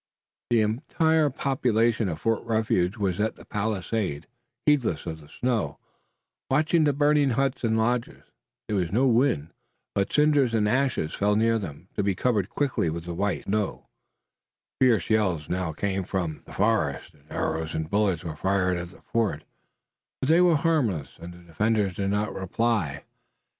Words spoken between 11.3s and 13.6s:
near them, to be covered quickly with white.